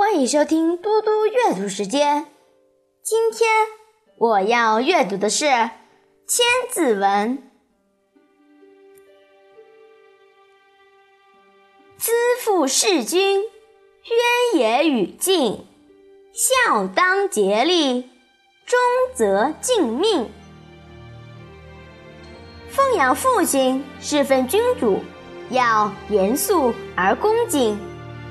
[0.00, 2.26] 欢迎收听嘟嘟阅读时间。
[3.02, 3.50] 今天
[4.16, 5.44] 我要阅读的是
[6.26, 7.36] 《千字文》。
[11.98, 15.66] 资父弑君，渊也与敬；
[16.32, 18.08] 孝当竭力，
[18.64, 18.78] 忠
[19.14, 20.30] 则尽命。
[22.70, 25.00] 奉养父亲，侍奉君主，
[25.50, 27.76] 要严肃而恭敬；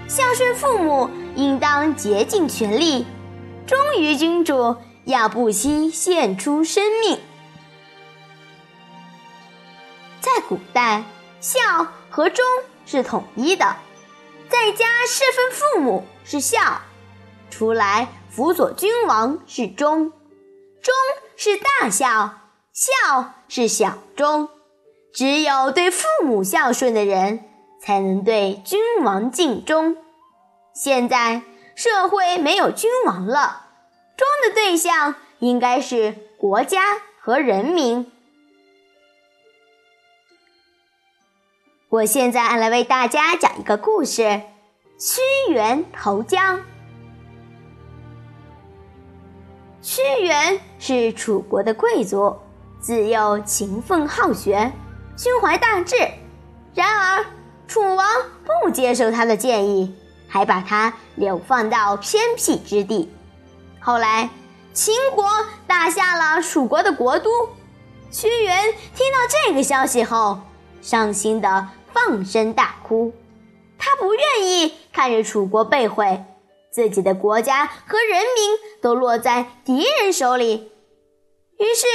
[0.07, 1.07] 孝顺父母。
[1.39, 3.07] 应当竭尽全力，
[3.65, 4.75] 忠于君主，
[5.05, 7.17] 要不惜献出生命。
[10.19, 11.05] 在古代，
[11.39, 12.43] 孝和忠
[12.85, 13.77] 是统一的，
[14.49, 16.81] 在家侍奉父母是孝，
[17.49, 20.11] 出来辅佐君王是忠。
[20.81, 20.93] 忠
[21.37, 22.33] 是大孝，
[22.73, 24.49] 孝是小忠。
[25.13, 27.45] 只有对父母孝顺的人，
[27.81, 29.95] 才能对君王尽忠。
[30.73, 31.41] 现在
[31.75, 33.67] 社会没有君王了，
[34.15, 36.81] 忠的对象应该是国家
[37.19, 38.11] 和人民。
[41.89, 44.41] 我现在来为大家讲一个故事：
[44.99, 46.61] 屈原投江。
[49.81, 52.37] 屈原是楚国的贵族，
[52.79, 54.71] 自幼勤奋好学，
[55.17, 55.95] 胸怀大志。
[56.75, 57.25] 然而，
[57.67, 58.07] 楚王
[58.63, 59.95] 不接受他的建议。
[60.29, 63.11] 还把他流放到偏僻之地。
[63.81, 64.29] 后来，
[64.73, 65.25] 秦国
[65.67, 67.49] 打下了楚国的国都。
[68.11, 70.39] 屈原听到这个消息后，
[70.81, 73.13] 伤心的放声大哭。
[73.77, 76.23] 他不愿意看着楚国被毁，
[76.71, 80.71] 自己的国家和人民都落在敌人手里。
[81.57, 81.85] 于是，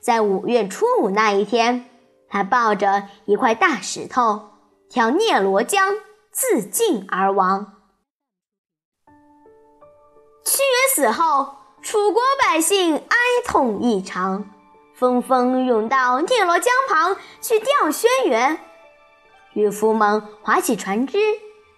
[0.00, 1.88] 在五月初五那一天，
[2.28, 4.50] 他抱着一块大石头，
[4.88, 5.94] 跳聂罗江，
[6.30, 7.81] 自尽而亡。
[10.94, 13.16] 死后，楚国百姓哀
[13.46, 14.44] 痛异常，
[14.94, 18.58] 纷纷涌到汨罗江旁去吊轩辕。
[19.54, 21.16] 渔夫们划起船只，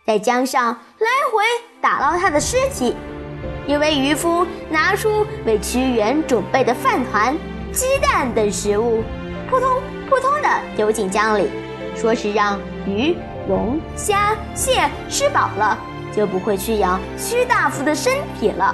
[0.05, 1.45] 在江上来回
[1.81, 2.97] 打捞他的尸体。
[3.69, 7.39] 一位渔夫拿出为屈原准备的饭团、
[7.73, 9.05] 鸡蛋等食物，
[9.49, 9.81] 扑通
[10.11, 11.49] 扑通地丢进江里，
[11.95, 13.17] 说是让鱼、
[13.49, 15.79] 龙、虾、蟹吃饱了。
[16.15, 18.73] 就不会去咬屈大夫的身体了。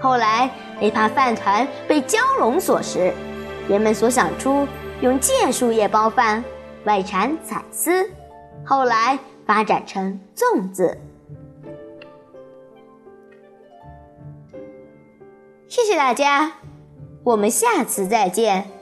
[0.00, 0.50] 后来，
[0.80, 3.12] 为怕饭团被蛟龙所食，
[3.68, 4.66] 人们所想出
[5.02, 6.42] 用芥树叶包饭，
[6.84, 8.10] 外缠彩丝，
[8.64, 10.98] 后来发展成粽子。
[15.68, 16.50] 谢谢大家，
[17.22, 18.79] 我们下次再见。